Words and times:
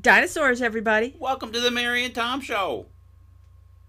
Dinosaurs, 0.00 0.62
everybody. 0.62 1.14
Welcome 1.18 1.52
to 1.52 1.60
the 1.60 1.70
Mary 1.70 2.04
and 2.06 2.14
Tom 2.14 2.40
Show. 2.40 2.86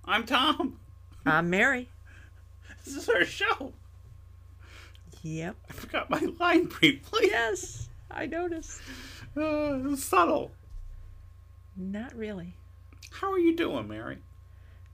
I'm 0.04 0.26
Tom. 0.26 0.80
I'm 1.26 1.50
Mary. 1.50 1.90
This 2.84 2.98
is 2.98 3.08
our 3.08 3.24
show. 3.24 3.71
Yep. 5.21 5.55
I 5.70 5.74
forgot 5.74 6.10
my 6.10 6.20
line 6.39 6.66
briefly. 6.66 7.28
Yes, 7.28 7.88
I 8.10 8.26
noticed. 8.26 8.82
Uh, 9.38 9.76
it 9.76 9.84
was 9.84 10.04
subtle. 10.04 10.52
Not 11.78 12.13
really. 12.13 12.55
How 13.12 13.31
are 13.31 13.39
you 13.39 13.55
doing, 13.55 13.87
Mary? 13.87 14.17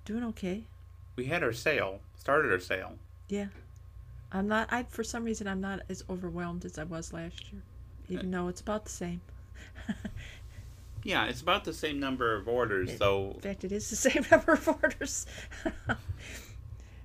Doing 0.06 0.26
okay. 0.26 0.66
We 1.16 1.26
had 1.26 1.42
our 1.42 1.54
sale, 1.54 2.02
started 2.20 2.52
our 2.52 2.60
sale. 2.60 2.94
Yeah. 3.30 3.48
I'm 4.32 4.48
not. 4.48 4.68
I 4.72 4.84
for 4.84 5.04
some 5.04 5.24
reason 5.24 5.48
I'm 5.48 5.62
not 5.62 5.80
as 5.90 6.04
overwhelmed 6.12 6.66
as 6.66 6.78
I 6.78 6.84
was 6.84 7.12
last 7.12 7.52
year, 7.52 7.62
even 8.10 8.30
though 8.30 8.50
it's 8.50 8.62
about 8.62 8.84
the 8.86 8.92
same. 8.92 9.22
Yeah, 11.08 11.24
it's 11.28 11.40
about 11.40 11.64
the 11.64 11.72
same 11.72 12.02
number 12.02 12.36
of 12.36 12.50
orders, 12.50 12.98
though. 13.00 13.32
In 13.36 13.40
fact, 13.40 13.64
it 13.64 13.72
is 13.72 13.90
the 13.90 13.96
same 14.10 14.26
number 14.30 14.52
of 14.52 14.68
orders. 14.68 15.26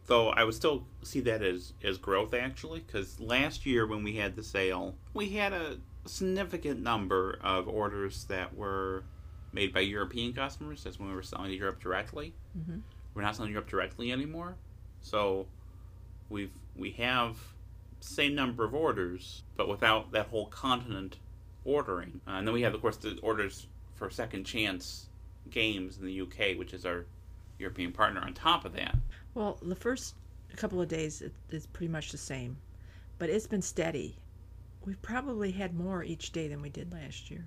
Though 0.07 0.31
I 0.31 0.43
would 0.43 0.55
still 0.55 0.85
see 1.05 1.21
that 1.21 1.41
as 1.41 1.73
as 1.85 1.99
growth 1.99 2.35
actually, 2.35 2.81
because 2.81 3.21
last 3.21 3.65
year 3.65 3.87
when 3.87 4.03
we 4.03 4.17
had 4.17 4.35
the 4.35 4.43
sale, 4.43 4.97
we 5.15 5.29
had 5.31 5.53
a 5.53 5.77
significant 6.05 6.83
number 6.83 7.39
of 7.45 7.69
orders 7.69 8.25
that 8.25 8.57
were 8.57 9.05
made 9.53 9.73
by 9.73 9.81
European 9.81 10.33
customers. 10.33 10.83
That's 10.83 10.99
when 10.99 11.09
we 11.09 11.15
were 11.15 11.23
selling 11.23 11.51
to 11.51 11.57
Europe 11.57 11.81
directly. 11.81 12.35
Mhm. 12.59 12.81
We're 13.15 13.23
not 13.23 13.37
selling 13.37 13.51
to 13.51 13.53
Europe 13.53 13.69
directly 13.69 14.11
anymore, 14.11 14.57
so 15.01 15.47
we've 16.29 16.51
we 16.75 16.91
have 16.93 17.37
same 18.01 18.35
number 18.35 18.65
of 18.65 18.75
orders, 18.75 19.45
but 19.57 19.69
without 19.69 20.11
that 20.11 20.27
whole 20.27 20.47
continent 20.47 21.19
ordering. 21.65 22.21
Uh, 22.27 22.33
and 22.33 22.49
then 22.49 22.53
we 22.53 22.63
have, 22.63 22.75
of 22.75 22.81
course, 22.81 22.97
the 22.97 23.17
orders 23.23 23.69
for 24.03 24.11
Second 24.11 24.43
Chance 24.43 25.07
Games 25.51 25.99
in 25.99 26.07
the 26.07 26.23
UK, 26.23 26.59
which 26.59 26.75
is 26.75 26.85
our 26.85 27.07
European 27.61 27.93
partner. 27.93 28.21
On 28.21 28.35
top 28.35 28.65
of 28.65 28.73
that, 28.73 28.97
well, 29.35 29.59
the 29.63 29.77
first 29.77 30.17
couple 30.57 30.81
of 30.81 30.89
days 30.89 31.23
it, 31.23 31.33
it's 31.51 31.67
pretty 31.67 31.93
much 31.93 32.11
the 32.11 32.19
same, 32.19 32.57
but 33.19 33.31
it's 33.31 33.47
been 33.47 33.63
steady. 33.63 34.17
We've 34.85 35.01
probably 35.03 35.53
had 35.53 35.75
more 35.75 36.03
each 36.03 36.33
day 36.33 36.49
than 36.49 36.61
we 36.61 36.69
did 36.69 36.93
last 36.93 37.31
year. 37.31 37.47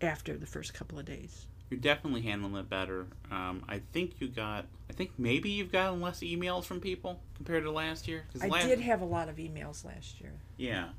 After 0.00 0.36
the 0.36 0.46
first 0.46 0.74
couple 0.74 0.98
of 0.98 1.06
days. 1.06 1.46
You're 1.70 1.80
definitely 1.80 2.22
handling 2.22 2.54
it 2.54 2.68
better. 2.68 3.06
Um, 3.32 3.64
I 3.68 3.80
think 3.92 4.20
you 4.20 4.28
got. 4.28 4.66
I 4.88 4.92
think 4.92 5.10
maybe 5.18 5.50
you've 5.50 5.72
gotten 5.72 6.00
less 6.00 6.20
emails 6.20 6.64
from 6.64 6.78
people 6.80 7.20
compared 7.34 7.64
to 7.64 7.72
last 7.72 8.06
year. 8.06 8.26
I 8.40 8.46
last, 8.46 8.68
did 8.68 8.78
have 8.80 9.00
a 9.00 9.06
lot 9.06 9.28
of 9.28 9.36
emails 9.36 9.84
last 9.84 10.20
year. 10.20 10.34
Yeah, 10.56 10.90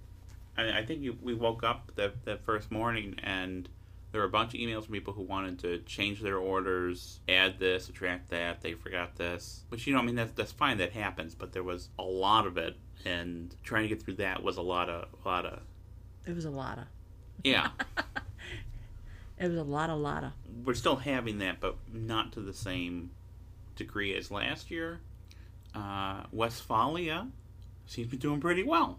I, 0.57 0.79
I 0.79 0.85
think 0.85 1.01
you, 1.01 1.17
we 1.21 1.33
woke 1.33 1.63
up 1.63 1.91
that 1.95 2.25
that 2.25 2.43
first 2.43 2.71
morning 2.71 3.15
and 3.23 3.69
there 4.11 4.21
were 4.21 4.27
a 4.27 4.31
bunch 4.31 4.53
of 4.53 4.59
emails 4.59 4.85
from 4.85 4.93
people 4.93 5.13
who 5.13 5.23
wanted 5.23 5.59
to 5.59 5.79
change 5.79 6.21
their 6.21 6.37
orders, 6.37 7.19
add 7.27 7.59
this, 7.59 7.85
subtract 7.85 8.29
that. 8.29 8.61
They 8.61 8.73
forgot 8.73 9.15
this, 9.17 9.63
which 9.69 9.85
you 9.85 9.93
know, 9.93 9.99
I 9.99 10.03
mean, 10.03 10.15
that's 10.15 10.31
that's 10.33 10.51
fine. 10.51 10.77
That 10.77 10.93
happens, 10.93 11.35
but 11.35 11.51
there 11.53 11.63
was 11.63 11.89
a 11.99 12.03
lot 12.03 12.47
of 12.47 12.57
it, 12.57 12.75
and 13.05 13.53
trying 13.63 13.83
to 13.83 13.89
get 13.89 14.01
through 14.01 14.15
that 14.15 14.41
was 14.43 14.57
a 14.57 14.61
lot 14.61 14.89
of 14.89 15.07
a 15.23 15.27
lot 15.27 15.45
of 15.45 15.59
It 16.25 16.33
was 16.35 16.45
a 16.45 16.49
lot 16.51 16.77
of. 16.77 16.85
yeah. 17.43 17.69
It 19.39 19.49
was 19.49 19.57
a 19.59 19.63
lot, 19.63 19.91
a 19.91 19.95
lot 19.95 20.23
of. 20.23 20.31
we're 20.65 20.73
still 20.73 20.95
having 20.95 21.37
that, 21.39 21.59
but 21.59 21.75
not 21.93 22.31
to 22.31 22.39
the 22.39 22.53
same 22.53 23.11
degree 23.75 24.15
as 24.15 24.31
last 24.31 24.71
year. 24.71 24.99
Uh, 25.75 26.23
Westphalia 26.31 27.27
seems 27.85 28.07
to 28.07 28.11
be 28.11 28.17
doing 28.17 28.39
pretty 28.41 28.63
well. 28.63 28.97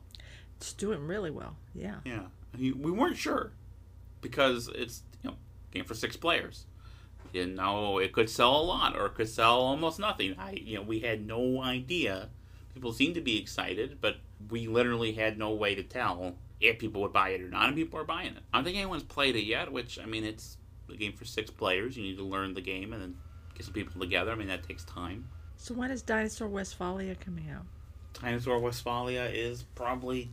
It's 0.59 0.73
doing 0.73 1.09
really 1.09 1.33
well. 1.33 1.57
Yeah. 1.75 1.97
Yeah, 2.05 2.27
I 2.55 2.57
mean, 2.57 2.81
we 2.81 2.93
weren't 2.93 3.17
sure 3.17 3.51
because 4.21 4.69
it's 4.75 5.03
you 5.23 5.31
know 5.31 5.37
game 5.73 5.85
for 5.85 5.95
six 5.95 6.17
players. 6.17 6.67
You 7.33 7.47
know, 7.47 7.99
it 7.99 8.13
could 8.13 8.31
sell 8.31 8.57
a 8.57 8.63
lot 8.63 8.97
or 8.97 9.07
it 9.07 9.15
could 9.15 9.29
sell 9.29 9.61
almost 9.61 9.99
nothing. 9.99 10.35
I 10.39 10.53
you 10.53 10.77
know 10.77 10.83
we 10.83 11.01
had 11.01 11.27
no 11.27 11.63
idea. 11.63 12.31
People 12.75 12.93
seemed 12.93 13.17
to 13.17 13.21
be 13.21 13.39
excited, 13.39 13.99
but 14.01 14.17
we 14.51 14.69
literally 14.69 15.13
had 15.13 15.39
no 15.39 15.51
way 15.53 15.75
to 15.75 15.83
tell 15.83 16.37
if 16.61 16.79
people 16.79 17.03
would 17.03 17.13
buy 17.13 17.31
it 17.31 17.41
or 17.41 17.49
not, 17.49 17.67
and 17.67 17.77
people 17.77 17.99
are 18.01 18.05
buying 18.05 18.35
it. 18.35 18.43
I 18.53 18.59
don't 18.59 18.65
think 18.65 18.77
anyone's 18.77 19.03
played 19.03 19.37
it 19.37 19.45
yet. 19.45 19.73
Which 19.73 19.99
I 19.99 20.07
mean, 20.07 20.25
it's 20.25 20.57
a 20.89 20.97
game 20.97 21.13
for 21.13 21.25
six 21.25 21.51
players. 21.51 21.97
You 21.97 22.03
need 22.03 22.17
to 22.17 22.25
learn 22.25 22.55
the 22.55 22.61
game 22.61 22.93
and 22.93 23.03
then 23.03 23.17
get 23.55 23.65
some 23.65 23.75
people 23.75 24.01
together. 24.01 24.33
I 24.33 24.35
mean, 24.35 24.49
that 24.49 24.63
takes 24.63 24.85
time. 24.85 25.29
So 25.57 25.75
when 25.75 25.91
is 25.91 26.03
Dinosaur 26.03 26.49
Westphalia 26.49 27.17
coming 27.17 27.51
out? 27.51 27.65
Dinosaur 28.21 28.59
Westphalia 28.61 29.25
is 29.25 29.65
probably 29.75 30.31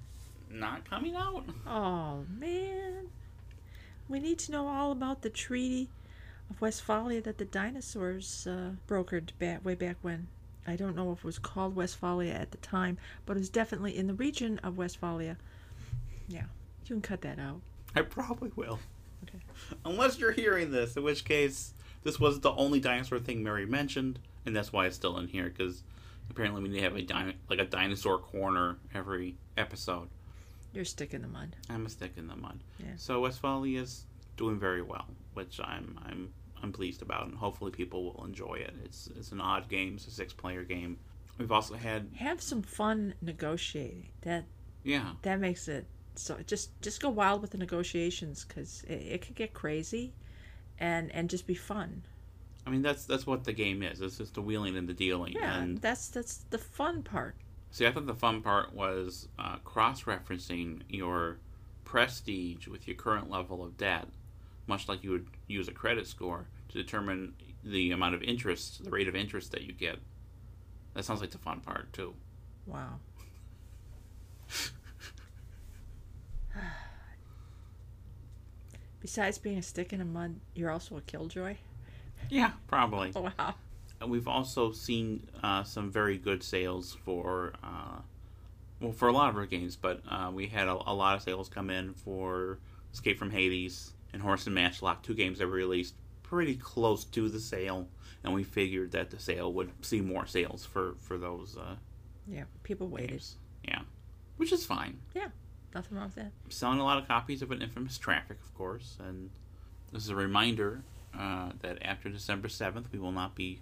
not 0.49 0.89
coming 0.89 1.15
out. 1.15 1.43
Oh 1.67 2.23
man, 2.29 3.07
we 4.07 4.19
need 4.19 4.39
to 4.39 4.51
know 4.51 4.67
all 4.67 4.91
about 4.91 5.21
the 5.21 5.29
Treaty 5.29 5.89
of 6.49 6.61
Westphalia 6.61 7.21
that 7.21 7.37
the 7.37 7.45
dinosaurs 7.45 8.47
uh, 8.47 8.71
brokered 8.87 9.29
back 9.39 9.65
way 9.65 9.75
back 9.75 9.97
when. 10.01 10.27
I 10.67 10.75
don't 10.75 10.95
know 10.95 11.11
if 11.11 11.19
it 11.19 11.23
was 11.25 11.39
called 11.39 11.75
Westphalia 11.75 12.33
at 12.33 12.51
the 12.51 12.57
time, 12.57 12.97
but 13.25 13.37
it 13.37 13.39
was 13.39 13.49
definitely 13.49 13.97
in 13.97 14.07
the 14.07 14.13
region 14.13 14.59
of 14.59 14.77
Westphalia. 14.77 15.37
Yeah, 16.27 16.45
you 16.85 16.95
can 16.95 17.01
cut 17.01 17.21
that 17.21 17.39
out. 17.39 17.61
I 17.95 18.01
probably 18.01 18.51
will. 18.55 18.79
Okay. 19.23 19.39
Unless 19.85 20.17
you're 20.19 20.31
hearing 20.31 20.71
this, 20.71 20.95
in 20.97 21.03
which 21.03 21.23
case 21.23 21.73
this 22.03 22.19
was 22.19 22.39
the 22.39 22.51
only 22.53 22.79
dinosaur 22.79 23.19
thing 23.19 23.43
Mary 23.43 23.65
mentioned, 23.65 24.19
and 24.45 24.55
that's 24.55 24.73
why 24.73 24.85
it's 24.85 24.95
still 24.95 25.17
in 25.17 25.27
here 25.27 25.49
because 25.55 25.83
apparently 26.29 26.61
we 26.61 26.69
need 26.69 26.77
to 26.77 26.83
have 26.83 26.95
a 26.95 27.01
dino- 27.01 27.33
like 27.49 27.59
a 27.59 27.65
dinosaur 27.65 28.17
corner 28.17 28.77
every 28.93 29.35
episode. 29.57 30.09
You're 30.75 30.85
stick 30.85 31.13
in 31.13 31.21
the 31.21 31.27
mud. 31.27 31.55
I'm 31.69 31.85
a 31.85 31.89
stick 31.89 32.13
in 32.17 32.27
the 32.27 32.35
mud. 32.35 32.59
Yeah. 32.79 32.87
So 32.97 33.21
Westphalia 33.21 33.81
is 33.81 34.05
doing 34.37 34.59
very 34.59 34.81
well, 34.81 35.07
which 35.33 35.59
I'm 35.59 35.97
I'm 36.05 36.33
I'm 36.61 36.71
pleased 36.71 37.01
about, 37.01 37.27
and 37.27 37.37
hopefully 37.37 37.71
people 37.71 38.03
will 38.03 38.25
enjoy 38.25 38.55
it. 38.55 38.73
It's 38.83 39.09
it's 39.17 39.31
an 39.31 39.41
odd 39.41 39.69
game. 39.69 39.95
It's 39.95 40.07
a 40.07 40.11
six 40.11 40.33
player 40.33 40.63
game. 40.63 40.97
We've 41.37 41.51
also 41.51 41.75
had 41.75 42.09
Have 42.17 42.41
some 42.41 42.61
fun 42.61 43.13
negotiating. 43.21 44.09
That 44.21 44.45
yeah 44.83 45.11
that 45.21 45.39
makes 45.39 45.67
it 45.67 45.85
so. 46.15 46.37
Just 46.45 46.79
just 46.81 47.01
go 47.01 47.09
wild 47.09 47.41
with 47.41 47.51
the 47.51 47.57
negotiations 47.57 48.45
because 48.45 48.83
it, 48.87 48.93
it 48.93 49.21
could 49.25 49.35
get 49.35 49.53
crazy, 49.53 50.13
and 50.79 51.11
and 51.13 51.29
just 51.29 51.47
be 51.47 51.55
fun. 51.55 52.03
I 52.67 52.69
mean 52.69 52.81
that's 52.81 53.05
that's 53.05 53.27
what 53.27 53.43
the 53.43 53.53
game 53.53 53.83
is. 53.83 54.01
It's 54.01 54.17
just 54.17 54.33
the 54.33 54.41
wheeling 54.41 54.75
and 54.75 54.89
the 54.89 54.93
dealing. 54.93 55.33
Yeah, 55.33 55.57
and 55.59 55.77
that's 55.77 56.09
that's 56.09 56.37
the 56.49 56.57
fun 56.57 57.03
part. 57.03 57.35
See, 57.75 57.85
I 57.85 57.91
thought 57.91 58.07
the 58.07 58.15
fun 58.15 58.41
part 58.41 58.73
was 58.73 59.27
uh, 59.37 59.57
cross-referencing 59.65 60.83
your 60.87 61.39
prestige 61.83 62.69
with 62.69 62.87
your 62.87 62.95
current 62.95 63.29
level 63.29 63.65
of 63.65 63.75
debt, 63.75 64.07
much 64.65 64.87
like 64.87 65.03
you 65.03 65.11
would 65.11 65.27
use 65.47 65.67
a 65.67 65.73
credit 65.73 66.07
score 66.07 66.47
to 66.69 66.77
determine 66.77 67.33
the 67.65 67.91
amount 67.91 68.15
of 68.15 68.23
interest, 68.23 68.85
the 68.85 68.89
rate 68.89 69.09
of 69.09 69.15
interest 69.15 69.51
that 69.51 69.63
you 69.63 69.73
get. 69.73 69.97
That 70.93 71.03
sounds 71.03 71.19
like 71.19 71.31
the 71.31 71.37
fun 71.37 71.59
part 71.59 71.91
too. 71.91 72.13
Wow. 72.65 72.99
Besides 79.01 79.37
being 79.37 79.57
a 79.57 79.61
stick 79.61 79.91
in 79.91 79.99
the 79.99 80.05
mud, 80.05 80.39
you're 80.53 80.71
also 80.71 80.95
a 80.95 81.01
killjoy. 81.01 81.57
Yeah, 82.29 82.51
probably. 82.69 83.11
Wow. 83.37 83.55
And 84.01 84.09
We've 84.11 84.27
also 84.27 84.71
seen 84.71 85.27
uh, 85.43 85.63
some 85.63 85.89
very 85.91 86.17
good 86.17 86.43
sales 86.43 86.95
for, 87.05 87.53
uh, 87.63 87.99
well, 88.79 88.91
for 88.91 89.07
a 89.07 89.11
lot 89.11 89.29
of 89.29 89.37
our 89.37 89.45
games, 89.45 89.75
but 89.75 90.01
uh, 90.09 90.31
we 90.33 90.47
had 90.47 90.67
a, 90.67 90.73
a 90.73 90.93
lot 90.93 91.15
of 91.15 91.21
sales 91.23 91.49
come 91.49 91.69
in 91.69 91.93
for 91.93 92.59
Escape 92.93 93.17
from 93.17 93.31
Hades 93.31 93.93
and 94.13 94.21
Horse 94.21 94.45
and 94.45 94.55
Matchlock, 94.55 95.01
two 95.03 95.13
games 95.15 95.39
that 95.39 95.47
were 95.47 95.53
released 95.53 95.95
pretty 96.23 96.55
close 96.55 97.03
to 97.05 97.29
the 97.29 97.39
sale, 97.39 97.87
and 98.23 98.33
we 98.33 98.43
figured 98.43 98.91
that 98.91 99.09
the 99.11 99.19
sale 99.19 99.51
would 99.53 99.71
see 99.85 100.01
more 100.01 100.25
sales 100.25 100.65
for 100.65 100.95
for 100.99 101.17
those 101.17 101.55
uh, 101.57 101.75
Yeah, 102.27 102.43
people 102.63 102.87
waited. 102.87 103.09
games. 103.11 103.35
Yeah, 103.67 103.81
which 104.37 104.51
is 104.51 104.65
fine. 104.65 104.99
Yeah, 105.13 105.27
nothing 105.73 105.97
wrong 105.97 106.07
with 106.07 106.15
that. 106.15 106.31
I'm 106.43 106.51
selling 106.51 106.79
a 106.79 106.83
lot 106.83 106.97
of 107.01 107.07
copies 107.07 107.41
of 107.41 107.51
an 107.51 107.61
infamous 107.61 107.97
traffic, 107.97 108.37
of 108.43 108.53
course, 108.55 108.97
and 108.99 109.29
this 109.91 110.03
is 110.03 110.09
a 110.09 110.15
reminder 110.15 110.81
uh, 111.17 111.51
that 111.61 111.77
after 111.81 112.09
December 112.09 112.49
seventh, 112.49 112.87
we 112.91 112.99
will 112.99 113.11
not 113.13 113.35
be 113.35 113.59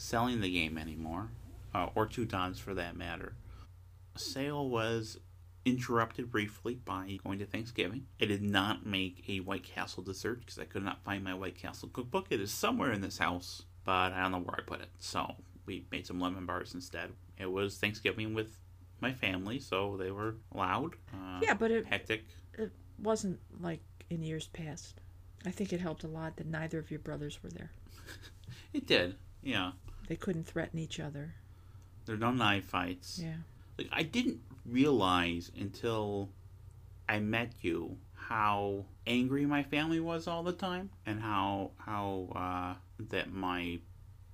selling 0.00 0.40
the 0.40 0.50
game 0.50 0.78
anymore, 0.78 1.28
uh, 1.74 1.88
or 1.94 2.06
Teutons 2.06 2.58
for 2.58 2.72
that 2.72 2.96
matter. 2.96 3.34
Sale 4.16 4.66
was 4.68 5.18
interrupted 5.66 6.30
briefly 6.30 6.74
by 6.74 7.18
going 7.22 7.38
to 7.38 7.44
Thanksgiving. 7.44 8.06
I 8.20 8.24
did 8.24 8.42
not 8.42 8.86
make 8.86 9.22
a 9.28 9.40
White 9.40 9.62
Castle 9.62 10.02
dessert 10.02 10.40
because 10.40 10.58
I 10.58 10.64
could 10.64 10.82
not 10.82 11.04
find 11.04 11.22
my 11.22 11.34
White 11.34 11.58
Castle 11.58 11.90
cookbook. 11.92 12.28
It 12.30 12.40
is 12.40 12.50
somewhere 12.50 12.92
in 12.92 13.02
this 13.02 13.18
house, 13.18 13.62
but 13.84 14.12
I 14.12 14.22
don't 14.22 14.32
know 14.32 14.38
where 14.38 14.56
I 14.58 14.62
put 14.62 14.80
it. 14.80 14.88
So 14.98 15.34
we 15.66 15.84
made 15.92 16.06
some 16.06 16.18
lemon 16.18 16.46
bars 16.46 16.72
instead. 16.72 17.10
It 17.38 17.52
was 17.52 17.76
Thanksgiving 17.76 18.32
with 18.32 18.58
my 19.00 19.12
family, 19.12 19.60
so 19.60 19.98
they 19.98 20.10
were 20.10 20.36
loud. 20.54 20.94
Uh, 21.12 21.40
Yeah, 21.42 21.54
but 21.54 21.70
it 21.70 21.86
hectic. 21.86 22.24
It 22.54 22.72
wasn't 22.98 23.38
like 23.60 23.80
in 24.08 24.22
years 24.22 24.46
past. 24.48 25.02
I 25.44 25.50
think 25.50 25.74
it 25.74 25.80
helped 25.80 26.04
a 26.04 26.08
lot 26.08 26.36
that 26.38 26.46
neither 26.46 26.78
of 26.78 26.90
your 26.90 27.00
brothers 27.00 27.42
were 27.42 27.50
there. 27.50 27.70
It 28.72 28.86
did, 28.86 29.16
yeah. 29.42 29.72
They 30.10 30.16
couldn't 30.16 30.48
threaten 30.48 30.80
each 30.80 30.98
other. 30.98 31.36
There 32.04 32.16
are 32.16 32.18
no 32.18 32.32
knife 32.32 32.64
fights. 32.64 33.20
Yeah. 33.22 33.36
Like 33.78 33.86
I 33.92 34.02
didn't 34.02 34.40
realize 34.66 35.52
until 35.56 36.30
I 37.08 37.20
met 37.20 37.52
you 37.60 37.96
how 38.14 38.86
angry 39.06 39.46
my 39.46 39.62
family 39.62 40.00
was 40.00 40.26
all 40.26 40.42
the 40.42 40.50
time, 40.50 40.90
and 41.06 41.20
how 41.20 41.70
how 41.76 42.26
uh, 42.34 42.74
that 43.10 43.32
my 43.32 43.78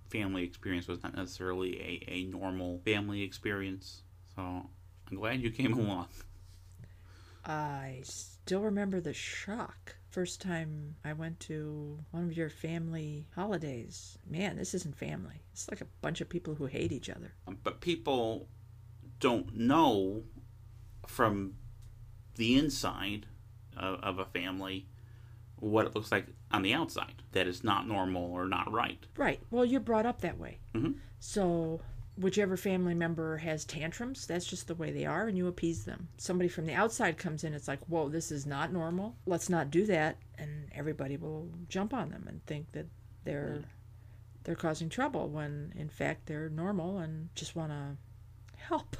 family 0.08 0.44
experience 0.44 0.88
was 0.88 1.02
not 1.02 1.14
necessarily 1.14 1.78
a, 1.78 2.10
a 2.10 2.24
normal 2.24 2.80
family 2.86 3.20
experience. 3.20 4.00
So 4.34 4.42
I'm 4.42 5.14
glad 5.14 5.42
you 5.42 5.50
came 5.50 5.74
along. 5.78 6.08
I 7.46 8.00
still 8.02 8.60
remember 8.62 9.00
the 9.00 9.14
shock. 9.14 9.96
First 10.10 10.40
time 10.40 10.96
I 11.04 11.12
went 11.12 11.38
to 11.40 11.98
one 12.10 12.24
of 12.24 12.36
your 12.36 12.50
family 12.50 13.26
holidays. 13.34 14.18
Man, 14.28 14.56
this 14.56 14.74
isn't 14.74 14.96
family. 14.96 15.42
It's 15.52 15.70
like 15.70 15.80
a 15.80 15.86
bunch 16.00 16.20
of 16.20 16.28
people 16.28 16.54
who 16.54 16.66
hate 16.66 16.90
each 16.92 17.08
other. 17.08 17.34
But 17.62 17.80
people 17.80 18.48
don't 19.20 19.54
know 19.54 20.24
from 21.06 21.54
the 22.34 22.56
inside 22.58 23.26
of, 23.76 24.00
of 24.00 24.18
a 24.18 24.24
family 24.24 24.88
what 25.58 25.86
it 25.86 25.94
looks 25.94 26.12
like 26.12 26.26
on 26.50 26.62
the 26.62 26.74
outside 26.74 27.22
that 27.32 27.46
is 27.46 27.62
not 27.64 27.86
normal 27.86 28.24
or 28.24 28.46
not 28.46 28.70
right. 28.72 29.06
Right. 29.16 29.40
Well, 29.50 29.64
you're 29.64 29.80
brought 29.80 30.06
up 30.06 30.20
that 30.20 30.38
way. 30.38 30.58
Mhm. 30.74 30.96
So, 31.18 31.80
whichever 32.16 32.56
family 32.56 32.94
member 32.94 33.36
has 33.38 33.64
tantrums, 33.64 34.26
that's 34.26 34.46
just 34.46 34.66
the 34.66 34.74
way 34.74 34.90
they 34.90 35.04
are, 35.04 35.28
and 35.28 35.36
you 35.36 35.46
appease 35.46 35.84
them. 35.84 36.08
Somebody 36.16 36.48
from 36.48 36.66
the 36.66 36.74
outside 36.74 37.18
comes 37.18 37.44
in, 37.44 37.54
it's 37.54 37.68
like, 37.68 37.84
whoa, 37.86 38.08
this 38.08 38.32
is 38.32 38.46
not 38.46 38.72
normal. 38.72 39.16
Let's 39.26 39.48
not 39.48 39.70
do 39.70 39.84
that, 39.86 40.16
and 40.38 40.68
everybody 40.74 41.16
will 41.16 41.50
jump 41.68 41.92
on 41.92 42.10
them 42.10 42.24
and 42.28 42.44
think 42.46 42.72
that 42.72 42.86
they're 43.24 43.64
they're 44.44 44.54
causing 44.54 44.88
trouble 44.88 45.28
when 45.28 45.72
in 45.76 45.88
fact 45.88 46.26
they're 46.26 46.48
normal 46.48 46.98
and 46.98 47.28
just 47.34 47.56
want 47.56 47.72
to 47.72 47.96
help, 48.56 48.96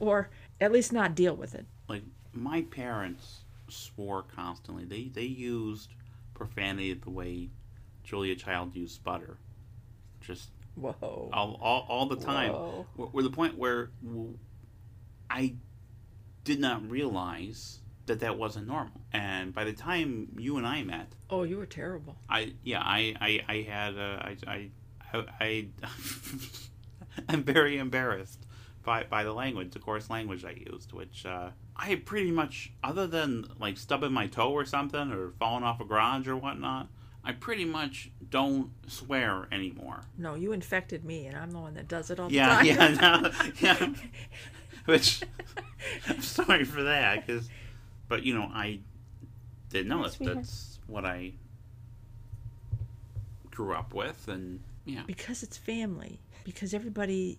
or 0.00 0.30
at 0.60 0.70
least 0.70 0.92
not 0.92 1.16
deal 1.16 1.34
with 1.34 1.54
it. 1.54 1.66
Like 1.88 2.04
my 2.32 2.62
parents 2.62 3.44
swore 3.68 4.22
constantly. 4.22 4.84
They 4.84 5.10
they 5.12 5.26
used 5.26 5.90
profanity 6.34 6.94
the 6.94 7.10
way 7.10 7.50
Julia 8.04 8.36
Child 8.36 8.74
used 8.74 9.02
butter, 9.02 9.36
just 10.20 10.50
Whoa. 10.74 11.30
all 11.32 11.58
all, 11.60 11.86
all 11.88 12.06
the 12.06 12.16
time. 12.16 12.52
Whoa. 12.52 12.86
We're, 12.96 13.06
we're 13.06 13.22
the 13.22 13.30
point 13.30 13.58
where 13.58 13.90
I 15.30 15.54
did 16.44 16.60
not 16.60 16.88
realize 16.90 17.80
that 18.06 18.20
that 18.20 18.36
wasn't 18.36 18.66
normal. 18.66 19.00
And 19.12 19.54
by 19.54 19.64
the 19.64 19.72
time 19.72 20.28
you 20.36 20.56
and 20.56 20.66
I 20.66 20.82
met, 20.82 21.12
Oh, 21.30 21.44
you 21.44 21.56
were 21.56 21.66
terrible. 21.66 22.16
I 22.28 22.54
yeah 22.62 22.80
I 22.82 23.14
I, 23.20 23.40
I 23.48 23.56
had 23.62 23.98
uh, 23.98 24.22
I 24.22 24.36
I 24.46 24.70
I, 25.12 25.26
I 25.42 25.66
I'm 27.28 27.42
very 27.44 27.78
embarrassed 27.78 28.46
by 28.82 29.04
by 29.04 29.24
the 29.24 29.32
language, 29.32 29.72
the 29.72 29.78
coarse 29.78 30.10
language 30.10 30.44
I 30.44 30.56
used, 30.70 30.92
which 30.92 31.24
uh, 31.26 31.50
I 31.76 31.94
pretty 31.96 32.30
much 32.30 32.72
other 32.82 33.06
than 33.06 33.46
like 33.60 33.76
stubbing 33.76 34.12
my 34.12 34.26
toe 34.26 34.52
or 34.52 34.64
something 34.64 35.12
or 35.12 35.32
falling 35.38 35.64
off 35.64 35.80
a 35.80 35.84
garage 35.84 36.26
or 36.28 36.36
whatnot. 36.36 36.88
I 37.24 37.32
pretty 37.32 37.64
much 37.64 38.10
don't 38.30 38.70
swear 38.88 39.46
anymore. 39.52 40.00
No, 40.18 40.34
you 40.34 40.52
infected 40.52 41.04
me, 41.04 41.26
and 41.26 41.36
I'm 41.36 41.50
the 41.52 41.58
one 41.60 41.74
that 41.74 41.86
does 41.88 42.10
it 42.10 42.18
all 42.18 42.28
the 42.28 42.34
Yeah, 42.34 42.48
time. 42.56 42.66
yeah, 42.66 42.88
no, 43.22 43.30
yeah. 43.60 43.94
Which 44.86 45.22
I'm 46.08 46.20
sorry 46.20 46.64
for 46.64 46.82
that, 46.82 47.24
because, 47.26 47.48
but 48.08 48.24
you 48.24 48.34
know, 48.34 48.50
I 48.52 48.80
didn't 49.70 49.88
know 49.88 49.98
Hi, 49.98 50.02
that 50.04 50.12
sweetheart. 50.14 50.36
that's 50.38 50.80
what 50.88 51.04
I 51.04 51.32
grew 53.50 53.72
up 53.74 53.94
with, 53.94 54.26
and 54.28 54.60
yeah, 54.84 55.02
because 55.06 55.42
it's 55.42 55.56
family 55.56 56.18
because 56.44 56.74
everybody 56.74 57.38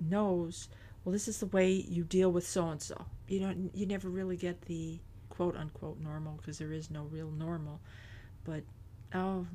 knows 0.00 0.68
well 1.04 1.12
this 1.12 1.26
is 1.28 1.38
the 1.40 1.46
way 1.46 1.70
you 1.70 2.04
deal 2.04 2.30
with 2.30 2.46
so 2.46 2.68
and 2.68 2.80
so 2.80 3.04
you 3.26 3.40
don't 3.40 3.70
you 3.74 3.84
never 3.84 4.08
really 4.08 4.36
get 4.36 4.62
the 4.62 4.98
quote 5.28 5.56
unquote 5.56 5.98
normal 6.00 6.34
because 6.36 6.58
there 6.58 6.72
is 6.72 6.88
no 6.90 7.02
real 7.10 7.30
normal 7.32 7.80
but 8.44 8.62
oh 9.14 9.46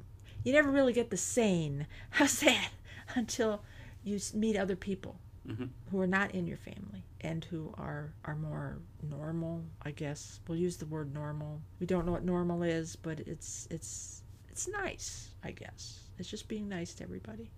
you 0.44 0.52
never 0.54 0.70
really 0.72 0.94
get 0.94 1.10
the 1.10 1.18
sane 1.18 1.88
how's 2.12 2.40
that 2.42 2.70
until 3.16 3.62
you 4.04 4.20
meet 4.34 4.58
other 4.58 4.76
people 4.76 5.20
Mhm. 5.48 5.70
who 5.92 6.00
are 6.00 6.08
not 6.08 6.32
in 6.32 6.48
your 6.48 6.56
family 6.56 7.04
and 7.20 7.44
who 7.44 7.74
are 7.78 8.14
are 8.24 8.36
more 8.36 8.78
normal 9.02 9.62
i 9.82 9.92
guess 9.92 10.40
we'll 10.48 10.58
use 10.58 10.78
the 10.78 10.86
word 10.86 11.14
normal 11.14 11.60
we 11.82 11.86
don't 11.86 12.06
know 12.06 12.14
what 12.14 12.24
normal 12.24 12.64
is 12.64 12.96
but 12.96 13.20
it's 13.22 13.68
it's 13.70 14.24
it's 14.50 14.70
nice 14.70 15.32
i 15.44 15.52
guess 15.52 16.00
it's 16.18 16.30
just 16.30 16.48
being 16.48 16.70
nice 16.70 16.94
to 16.94 17.04
everybody 17.04 17.52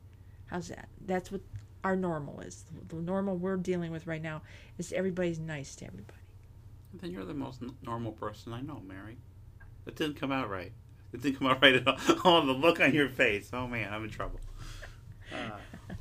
How's 0.48 0.68
that? 0.68 0.90
That's 1.04 1.32
what 1.32 1.42
our 1.84 1.96
normal 1.96 2.40
is. 2.42 2.66
The 2.90 2.98
normal 2.98 3.36
we're 3.36 3.58
dealing 3.58 3.92
with 3.92 4.06
right 4.06 4.22
now 4.22 4.44
is 4.78 4.94
everybody's 4.94 5.40
nice 5.40 5.76
to 5.78 5.86
everybody. 5.86 6.20
then 6.94 7.10
you're 7.12 7.26
the 7.26 7.34
most 7.34 7.64
n- 7.64 7.76
normal 7.84 8.12
person 8.12 8.54
I 8.54 8.62
know, 8.62 8.80
Mary. 8.88 9.18
That 9.86 9.96
didn't 9.96 10.18
come 10.18 10.32
out 10.32 10.52
right. 10.52 10.72
It 11.16 11.22
didn't 11.22 11.38
come 11.40 11.48
out 11.48 11.62
right 11.62 11.76
at 11.76 11.88
all. 11.88 11.98
Oh, 12.26 12.46
the 12.46 12.52
look 12.52 12.80
on 12.82 12.94
your 12.94 13.08
face. 13.10 13.50
Oh 13.54 13.68
man, 13.68 13.92
I'm 13.94 14.04
in 14.04 14.10
trouble. 14.10 14.40
Uh, 15.34 15.94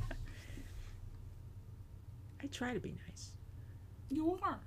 I 2.42 2.46
try 2.48 2.74
to 2.74 2.80
be 2.80 2.94
nice. 3.06 3.30
you 4.10 4.38
are. 4.42 4.60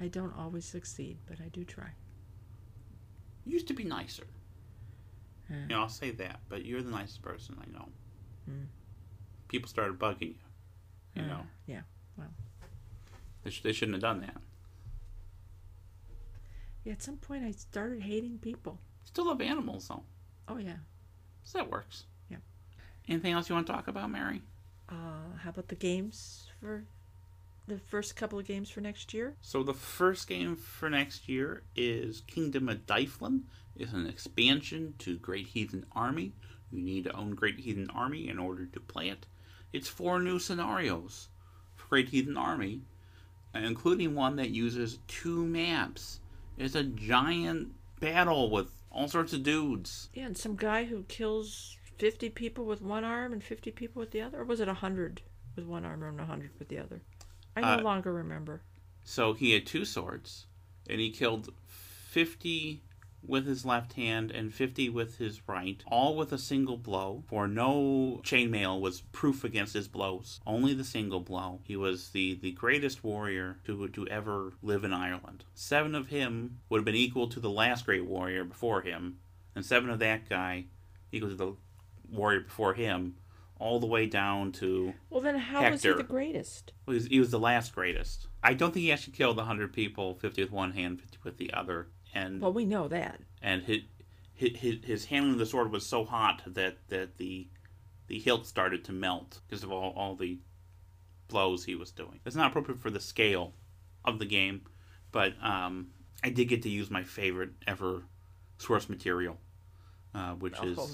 I 0.00 0.08
don't 0.08 0.36
always 0.36 0.64
succeed, 0.64 1.18
but 1.26 1.40
I 1.40 1.48
do 1.48 1.64
try. 1.64 1.90
You 3.44 3.52
used 3.52 3.68
to 3.68 3.74
be 3.74 3.84
nicer. 3.84 4.24
Uh, 5.50 5.54
You 5.62 5.66
know, 5.68 5.80
I'll 5.82 5.88
say 5.88 6.10
that, 6.12 6.40
but 6.48 6.64
you're 6.64 6.82
the 6.82 6.90
nicest 6.90 7.22
person 7.22 7.56
I 7.62 7.70
know. 7.72 7.88
Hmm. 8.46 8.64
People 9.48 9.68
started 9.68 9.98
bugging 9.98 10.34
you. 10.34 10.34
You 11.14 11.22
uh, 11.22 11.26
know, 11.26 11.40
Yeah. 11.66 11.82
they, 13.44 13.50
sh- 13.50 13.62
they 13.62 13.72
shouldn't 13.72 13.94
have 13.94 14.02
done 14.02 14.20
that. 14.22 14.36
Yeah. 16.84 16.92
At 16.94 17.02
some 17.02 17.16
point, 17.18 17.44
I 17.44 17.52
started 17.52 18.02
hating 18.02 18.38
people. 18.38 18.78
Still 19.12 19.26
love 19.26 19.42
animals, 19.42 19.88
though. 19.88 20.04
Oh 20.48 20.56
yeah. 20.56 20.76
So 21.44 21.58
that 21.58 21.70
works. 21.70 22.04
Yeah. 22.30 22.38
Anything 23.08 23.32
else 23.32 23.46
you 23.46 23.54
want 23.54 23.66
to 23.66 23.72
talk 23.74 23.86
about, 23.86 24.10
Mary? 24.10 24.40
Uh, 24.88 25.36
how 25.42 25.50
about 25.50 25.68
the 25.68 25.74
games 25.74 26.46
for 26.58 26.84
the 27.66 27.78
first 27.78 28.16
couple 28.16 28.38
of 28.38 28.46
games 28.46 28.70
for 28.70 28.80
next 28.80 29.12
year? 29.12 29.36
So 29.42 29.62
the 29.62 29.74
first 29.74 30.28
game 30.28 30.56
for 30.56 30.88
next 30.88 31.28
year 31.28 31.62
is 31.76 32.22
Kingdom 32.26 32.70
of 32.70 32.86
Dyflin. 32.86 33.42
It's 33.76 33.92
an 33.92 34.06
expansion 34.06 34.94
to 35.00 35.18
Great 35.18 35.48
Heathen 35.48 35.84
Army. 35.92 36.32
You 36.70 36.80
need 36.80 37.04
to 37.04 37.14
own 37.14 37.34
Great 37.34 37.60
Heathen 37.60 37.90
Army 37.90 38.28
in 38.28 38.38
order 38.38 38.64
to 38.64 38.80
play 38.80 39.10
it. 39.10 39.26
It's 39.74 39.88
four 39.88 40.20
new 40.20 40.38
scenarios 40.38 41.28
for 41.74 41.86
Great 41.88 42.08
Heathen 42.08 42.38
Army, 42.38 42.80
including 43.54 44.14
one 44.14 44.36
that 44.36 44.50
uses 44.50 45.00
two 45.06 45.44
maps. 45.44 46.20
It's 46.56 46.74
a 46.74 46.82
giant 46.82 47.74
battle 48.00 48.50
with 48.50 48.70
all 48.92 49.08
sorts 49.08 49.32
of 49.32 49.42
dudes. 49.42 50.08
Yeah, 50.14 50.26
and 50.26 50.36
some 50.36 50.56
guy 50.56 50.84
who 50.84 51.02
kills 51.04 51.76
fifty 51.98 52.28
people 52.30 52.64
with 52.64 52.82
one 52.82 53.04
arm 53.04 53.32
and 53.32 53.42
fifty 53.42 53.70
people 53.70 54.00
with 54.00 54.10
the 54.10 54.20
other, 54.20 54.40
or 54.40 54.44
was 54.44 54.60
it 54.60 54.68
hundred 54.68 55.22
with 55.56 55.64
one 55.66 55.84
arm 55.84 56.02
and 56.02 56.20
hundred 56.20 56.50
with 56.58 56.68
the 56.68 56.78
other? 56.78 57.00
I 57.56 57.60
no 57.60 57.66
Uh, 57.68 57.82
longer 57.82 58.12
remember. 58.12 58.62
So 59.04 59.32
he 59.32 59.52
had 59.52 59.66
two 59.66 59.84
swords, 59.84 60.46
and 60.88 61.00
he 61.00 61.10
killed 61.10 61.52
50 61.66 62.82
with 63.26 63.46
his 63.46 63.64
left 63.64 63.94
hand 63.94 64.30
and 64.30 64.52
50 64.52 64.88
with 64.88 65.18
his 65.18 65.46
right, 65.48 65.82
all 65.86 66.16
with 66.16 66.32
a 66.32 66.38
single 66.38 66.76
blow, 66.76 67.22
for 67.28 67.46
no 67.46 68.20
chainmail 68.24 68.80
was 68.80 69.02
proof 69.12 69.44
against 69.44 69.74
his 69.74 69.88
blows. 69.88 70.40
Only 70.46 70.74
the 70.74 70.84
single 70.84 71.20
blow. 71.20 71.60
He 71.64 71.76
was 71.76 72.10
the, 72.10 72.34
the 72.34 72.52
greatest 72.52 73.04
warrior 73.04 73.58
to, 73.66 73.88
to 73.88 74.08
ever 74.08 74.52
live 74.62 74.84
in 74.84 74.92
Ireland. 74.92 75.44
Seven 75.54 75.94
of 75.94 76.08
him 76.08 76.58
would 76.68 76.78
have 76.78 76.84
been 76.84 76.94
equal 76.94 77.28
to 77.28 77.40
the 77.40 77.50
last 77.50 77.86
great 77.86 78.04
warrior 78.04 78.44
before 78.44 78.82
him, 78.82 79.18
and 79.54 79.64
seven 79.64 79.90
of 79.90 79.98
that 80.00 80.28
guy 80.28 80.66
equal 81.12 81.30
to 81.30 81.34
the 81.34 81.56
warrior 82.10 82.40
before 82.40 82.74
him, 82.74 83.16
all 83.58 83.78
the 83.78 83.86
way 83.86 84.06
down 84.06 84.50
to 84.50 84.92
Well, 85.08 85.20
then 85.20 85.38
how 85.38 85.70
was 85.70 85.82
he 85.82 85.92
the 85.92 86.02
greatest? 86.02 86.72
he 86.86 86.94
was, 86.94 87.06
he 87.06 87.20
was 87.20 87.30
the 87.30 87.38
last 87.38 87.74
greatest. 87.74 88.26
I 88.42 88.54
don't 88.54 88.74
think 88.74 88.82
he 88.82 88.92
actually 88.92 89.12
killed 89.12 89.36
100 89.36 89.72
people, 89.72 90.14
50 90.16 90.42
with 90.42 90.50
one 90.50 90.72
hand, 90.72 91.00
50 91.00 91.18
with 91.22 91.36
the 91.36 91.52
other. 91.52 91.86
And 92.14 92.40
Well, 92.40 92.52
we 92.52 92.64
know 92.64 92.88
that. 92.88 93.20
and 93.40 93.62
his, 93.62 93.80
his 94.34 94.84
his 94.84 95.04
handling 95.06 95.34
of 95.34 95.38
the 95.38 95.46
sword 95.46 95.70
was 95.72 95.86
so 95.86 96.04
hot 96.04 96.42
that 96.46 96.76
that 96.88 97.16
the 97.16 97.48
the 98.08 98.18
hilt 98.18 98.46
started 98.46 98.84
to 98.84 98.92
melt 98.92 99.40
because 99.48 99.62
of 99.64 99.72
all, 99.72 99.92
all 99.96 100.14
the 100.16 100.38
blows 101.28 101.64
he 101.64 101.74
was 101.74 101.90
doing. 101.90 102.20
It's 102.26 102.36
not 102.36 102.50
appropriate 102.50 102.80
for 102.80 102.90
the 102.90 103.00
scale 103.00 103.54
of 104.04 104.18
the 104.18 104.26
game, 104.26 104.62
but 105.12 105.32
um, 105.42 105.88
I 106.22 106.28
did 106.30 106.46
get 106.46 106.62
to 106.62 106.68
use 106.68 106.90
my 106.90 107.02
favorite 107.04 107.52
ever 107.66 108.02
source 108.58 108.88
material, 108.88 109.38
uh, 110.14 110.32
which 110.34 110.60
is 110.62 110.78
Oh, 110.78 110.88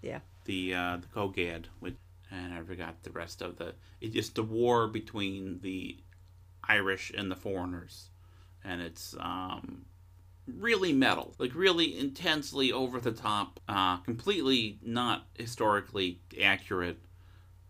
yeah. 0.00 0.20
the 0.46 0.74
uh, 0.74 0.96
the 0.98 1.06
Cogadh, 1.08 1.66
which 1.80 1.96
and 2.30 2.54
I 2.54 2.62
forgot 2.62 3.02
the 3.02 3.10
rest 3.10 3.42
of 3.42 3.56
the. 3.56 3.74
It's 4.00 4.14
just 4.14 4.34
the 4.36 4.42
war 4.42 4.86
between 4.86 5.60
the 5.60 5.98
Irish 6.64 7.10
and 7.16 7.30
the 7.30 7.36
foreigners, 7.36 8.10
and 8.64 8.80
it's 8.80 9.14
um, 9.18 9.84
really 10.56 10.92
metal, 10.92 11.34
like 11.38 11.54
really 11.54 11.98
intensely 11.98 12.72
over 12.72 13.00
the 13.00 13.12
top, 13.12 13.60
uh, 13.68 13.98
completely 13.98 14.78
not 14.82 15.26
historically 15.34 16.20
accurate, 16.40 16.98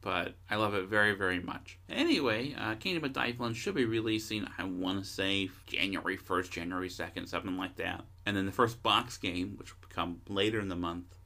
but 0.01 0.35
I 0.49 0.57
love 0.57 0.75
it 0.75 0.87
very, 0.87 1.15
very 1.15 1.41
much. 1.41 1.79
Anyway, 1.89 2.55
uh, 2.57 2.75
Kingdom 2.77 3.05
of 3.05 3.13
Dyflin 3.13 3.55
should 3.55 3.75
be 3.75 3.85
releasing, 3.85 4.47
I 4.57 4.65
want 4.65 5.03
to 5.03 5.09
say, 5.09 5.51
January 5.67 6.17
1st, 6.17 6.51
January 6.51 6.89
2nd, 6.89 7.29
something 7.29 7.57
like 7.57 7.77
that. 7.77 8.05
And 8.25 8.37
then 8.37 8.47
the 8.47 8.53
first 8.53 8.83
box 8.83 9.17
game, 9.17 9.57
which 9.57 9.73
will 9.73 9.89
come 9.89 10.21
later 10.29 10.61
in 10.61 10.69
the 10.69 10.77
month, 10.77 11.17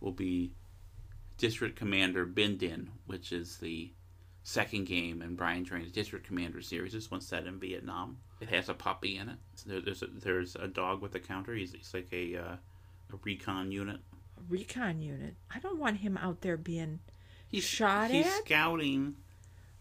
will 0.00 0.12
be 0.12 0.52
District 1.36 1.76
Commander 1.76 2.26
Binh 2.26 2.58
Dinh, 2.58 2.88
which 3.06 3.32
is 3.32 3.58
the 3.58 3.92
second 4.48 4.86
game 4.86 5.20
in 5.20 5.34
Brian 5.34 5.62
Train's 5.62 5.92
District 5.92 6.26
Commander 6.26 6.62
series. 6.62 6.94
This 6.94 7.10
one's 7.10 7.26
set 7.26 7.46
in 7.46 7.58
Vietnam. 7.60 8.16
It 8.40 8.48
has 8.48 8.70
a 8.70 8.74
puppy 8.74 9.18
in 9.18 9.28
it. 9.28 9.36
There, 9.66 9.80
there's 9.82 10.02
a, 10.02 10.06
there's 10.06 10.56
a 10.56 10.66
dog 10.66 11.02
with 11.02 11.14
a 11.14 11.20
counter. 11.20 11.54
He's, 11.54 11.72
he's 11.74 11.92
like 11.92 12.08
a 12.12 12.36
uh, 12.36 12.56
a 13.12 13.16
recon 13.24 13.70
unit. 13.70 14.00
A 14.38 14.40
recon 14.48 15.02
unit. 15.02 15.34
I 15.54 15.58
don't 15.58 15.78
want 15.78 15.98
him 15.98 16.16
out 16.16 16.40
there 16.40 16.56
being 16.56 17.00
He's 17.46 17.64
shot 17.64 18.10
He's 18.10 18.26
at. 18.26 18.44
scouting. 18.44 19.16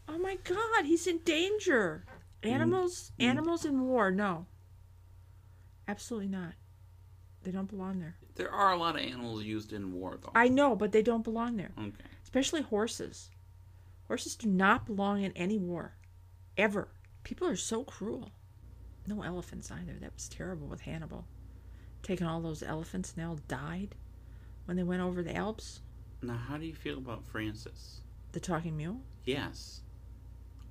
Oh 0.09 0.17
my 0.17 0.37
God, 0.43 0.85
he's 0.85 1.07
in 1.07 1.19
danger. 1.19 2.03
Animals, 2.43 3.11
Mm. 3.19 3.23
animals 3.25 3.65
in 3.65 3.81
war. 3.87 4.11
No, 4.11 4.45
absolutely 5.87 6.27
not. 6.29 6.53
They 7.43 7.51
don't 7.51 7.69
belong 7.69 7.99
there. 7.99 8.15
There 8.35 8.51
are 8.51 8.73
a 8.73 8.77
lot 8.77 8.95
of 8.95 9.01
animals 9.01 9.43
used 9.43 9.71
in 9.73 9.93
war, 9.93 10.17
though. 10.21 10.31
I 10.35 10.47
know, 10.49 10.75
but 10.75 10.91
they 10.91 11.01
don't 11.01 11.23
belong 11.23 11.55
there. 11.57 11.71
okay. 11.77 11.91
Especially 12.23 12.61
horses. 12.61 13.29
Horses 14.07 14.35
do 14.35 14.47
not 14.47 14.85
belong 14.85 15.21
in 15.23 15.31
any 15.33 15.57
war, 15.57 15.95
ever. 16.57 16.87
People 17.23 17.47
are 17.47 17.55
so 17.55 17.83
cruel. 17.83 18.31
No 19.05 19.21
elephants 19.21 19.71
either. 19.71 19.93
That 19.99 20.13
was 20.13 20.27
terrible 20.29 20.67
with 20.67 20.81
Hannibal. 20.81 21.27
Taking 22.03 22.27
all 22.27 22.41
those 22.41 22.63
elephants 22.63 23.11
and 23.13 23.21
they 23.23 23.27
all 23.27 23.39
died 23.47 23.95
when 24.65 24.77
they 24.77 24.83
went 24.83 25.01
over 25.01 25.21
the 25.23 25.35
Alps. 25.35 25.81
Now, 26.21 26.35
how 26.37 26.57
do 26.57 26.65
you 26.65 26.73
feel 26.75 26.97
about 26.97 27.25
Francis? 27.25 28.01
The 28.31 28.39
talking 28.39 28.77
mule. 28.77 29.01
Yes. 29.25 29.81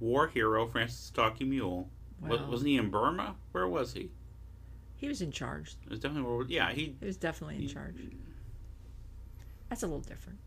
War 0.01 0.29
hero 0.29 0.67
Francis 0.67 1.11
Talking 1.11 1.49
Mule. 1.51 1.89
Well, 2.21 2.47
Wasn't 2.51 2.69
he 2.69 2.77
in 2.77 2.91
Burma? 2.91 3.37
Where 3.53 3.67
was 3.69 3.93
he? 3.95 4.11
he 4.97 5.09
was 5.09 5.21
in 5.21 5.31
charge. 5.31 5.75
It 5.85 5.91
was 5.91 6.01
definitely. 6.01 6.47
Yeah, 6.55 6.71
he. 6.73 6.97
He 7.01 7.07
was 7.07 7.17
definitely 7.19 7.57
in 7.57 7.63
he- 7.63 7.69
charge. 7.69 7.97
That's 9.69 9.83
a 9.83 9.87
little 9.87 10.01
different. 10.01 10.39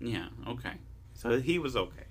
Yeah. 0.00 0.28
Okay. 0.48 0.72
So 1.14 1.40
he 1.40 1.58
was 1.58 1.76
okay. 1.76 2.04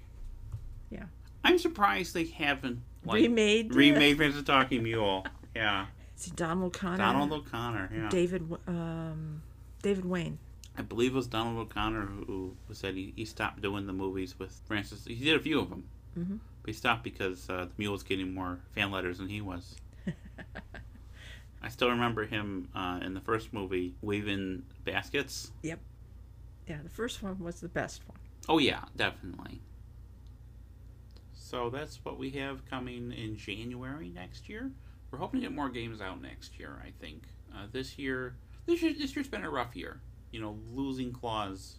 Yeah. 0.89 1.05
I'm 1.43 1.58
surprised 1.58 2.13
they 2.13 2.25
haven't 2.25 2.81
like 3.05 3.22
remade. 3.22 3.74
remade 3.74 4.17
Francis 4.17 4.41
the 4.41 4.46
Talking 4.51 4.84
Mule. 4.84 5.25
Yeah. 5.55 5.86
It 6.22 6.36
Donald 6.36 6.75
O'Connor? 6.75 6.98
Donald 6.98 7.31
O'Connor. 7.31 7.89
Yeah. 7.96 8.10
David. 8.10 8.46
Um, 8.67 9.41
David 9.81 10.03
Wayne. 10.03 10.38
I 10.77 10.81
believe 10.81 11.13
it 11.13 11.15
was 11.15 11.27
Donald 11.27 11.58
O'Connor 11.58 12.08
who, 12.08 12.58
who 12.67 12.74
said 12.74 12.96
he, 12.96 13.13
he 13.15 13.24
stopped 13.24 13.62
doing 13.62 13.88
the 13.88 13.93
movies 13.93 14.38
with 14.38 14.60
Francis. 14.65 15.05
He 15.05 15.15
did 15.15 15.38
a 15.38 15.39
few 15.39 15.60
of 15.62 15.69
them, 15.69 15.86
Mhm. 16.17 16.39
but 16.62 16.67
he 16.69 16.74
stopped 16.74 17.03
because 17.05 17.50
uh, 17.50 17.65
the 17.65 17.72
mule 17.77 17.93
was 17.93 18.03
getting 18.03 18.34
more 18.34 18.60
fan 18.75 18.91
letters 18.91 19.17
than 19.19 19.29
he 19.29 19.39
was. 19.39 19.77
I 21.62 21.69
still 21.69 21.89
remember 21.89 22.25
him 22.25 22.69
uh, 22.75 23.00
in 23.01 23.13
the 23.13 23.22
first 23.22 23.51
movie 23.53 23.96
weaving 24.01 24.63
baskets. 24.86 25.51
Yep. 25.63 25.79
Yeah, 26.67 26.77
the 26.84 26.89
first 26.89 27.22
one 27.24 27.39
was 27.39 27.60
the 27.62 27.67
best 27.69 28.01
one. 28.08 28.17
Oh 28.48 28.58
yeah, 28.58 28.84
definitely. 28.96 29.62
So 31.50 31.72
that's 31.72 32.00
what 32.06 32.20
we 32.20 32.29
have 32.32 32.63
coming 32.70 33.12
in 33.12 33.36
January 33.36 34.10
next 34.10 34.48
year. 34.50 34.70
We're 35.10 35.18
hoping 35.18 35.39
to 35.41 35.48
get 35.48 35.56
more 35.56 35.70
games 35.70 36.00
out 36.00 36.22
next 36.22 36.60
year. 36.60 36.79
I 36.86 36.91
think 37.03 37.24
uh, 37.51 37.65
this 37.72 37.98
year, 37.98 38.36
this 38.68 38.84
year, 38.84 38.94
this 38.96 39.15
year's 39.15 39.27
been 39.27 39.44
a 39.44 39.50
rough 39.50 39.75
year. 39.75 40.00
You 40.29 40.41
know, 40.41 40.60
losing 40.72 41.12
claws 41.12 41.77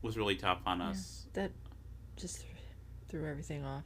was 0.00 0.16
really 0.16 0.36
tough 0.36 0.60
on 0.64 0.78
Yeah. 0.78 0.90
us. 0.90 1.26
That 1.32 1.50
just 2.16 2.44
threw 3.08 3.26
everything 3.26 3.64
off. 3.64 3.82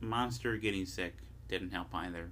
Monster 0.00 0.58
getting 0.58 0.84
sick 0.84 1.14
didn't 1.48 1.70
help 1.70 1.88
either, 1.94 2.30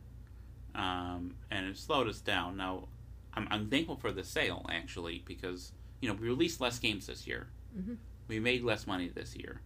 um, 0.74 1.36
and 1.50 1.66
it 1.68 1.78
slowed 1.78 2.06
us 2.06 2.20
down. 2.20 2.58
Now, 2.58 2.88
I'm, 3.32 3.48
I'm 3.50 3.70
thankful 3.70 3.96
for 3.96 4.12
the 4.12 4.24
sale 4.24 4.66
actually 4.70 5.22
because 5.26 5.72
you 6.02 6.08
know 6.10 6.14
we 6.14 6.28
released 6.28 6.60
less 6.60 6.78
games 6.78 7.06
this 7.06 7.26
year. 7.26 7.48
Mhm. 7.74 7.96
We 8.28 8.40
made 8.40 8.62
less 8.62 8.86
money 8.86 9.08
this 9.08 9.34
year. 9.36 9.62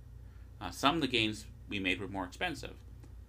Uh, 0.60 0.70
some 0.70 0.94
of 0.96 1.00
the 1.00 1.08
games 1.08 1.46
we 1.72 1.80
made 1.80 2.00
were 2.02 2.06
more 2.08 2.26
expensive. 2.26 2.74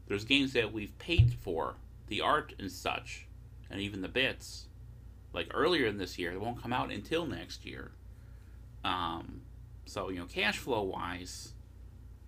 There's 0.08 0.26
games 0.26 0.52
that 0.52 0.74
we've 0.74 0.96
paid 1.00 1.34
for, 1.34 1.76
the 2.08 2.20
art 2.20 2.54
and 2.60 2.70
such, 2.70 3.26
and 3.72 3.80
even 3.80 4.02
the 4.02 4.10
bits, 4.10 4.66
like 5.32 5.50
earlier 5.54 5.88
in 5.88 5.98
this 5.98 6.20
year, 6.20 6.32
they 6.32 6.38
won't 6.38 6.62
come 6.62 6.74
out 6.74 6.92
until 6.92 7.26
next 7.26 7.66
year. 7.66 7.92
Um, 8.84 9.44
so 9.86 10.10
you 10.10 10.20
know, 10.20 10.26
cash 10.26 10.58
flow 10.58 10.82
wise, 10.84 11.54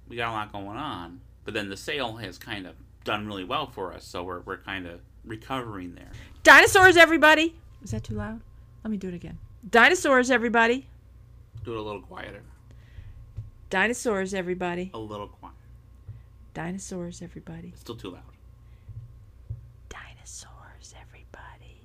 we 0.08 0.16
got 0.16 0.30
a 0.30 0.32
lot 0.32 0.54
going 0.54 0.78
on. 0.78 1.20
But 1.44 1.54
then 1.54 1.68
the 1.68 1.76
sale 1.76 2.16
has 2.16 2.38
kind 2.38 2.66
of 2.66 2.76
done 3.04 3.28
really 3.28 3.44
well 3.44 3.68
for 3.68 3.94
us, 3.94 4.06
so 4.06 4.24
we're 4.24 4.40
we're 4.40 4.58
kind 4.58 4.88
of 4.88 5.02
recovering 5.26 5.96
there. 5.96 6.12
Dinosaurs, 6.44 6.96
everybody! 6.96 7.56
Is 7.84 7.92
that 7.92 8.06
too 8.06 8.16
loud? 8.16 8.40
Let 8.86 8.92
me 8.92 8.98
do 8.98 9.10
it 9.10 9.14
again. 9.14 9.38
Dinosaurs, 9.70 10.32
everybody! 10.32 10.88
Do 11.66 11.74
it 11.74 11.78
a 11.78 11.82
little 11.82 12.02
quieter, 12.02 12.42
Dinosaurs, 13.70 14.34
everybody! 14.34 14.92
a 14.94 14.98
little 14.98 15.28
quiet. 15.28 15.45
Dinosaurs, 16.56 17.22
everybody! 17.22 17.68
It's 17.74 17.82
still 17.82 17.98
too 17.98 18.12
loud. 18.12 18.24
Dinosaurs. 19.90 20.55